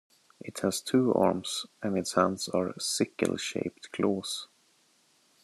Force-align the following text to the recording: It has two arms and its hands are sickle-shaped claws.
It 0.39 0.61
has 0.61 0.81
two 0.81 1.13
arms 1.13 1.67
and 1.83 1.95
its 1.95 2.13
hands 2.13 2.47
are 2.49 2.73
sickle-shaped 2.79 3.91
claws. 3.91 4.47